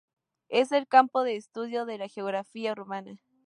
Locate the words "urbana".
2.71-3.19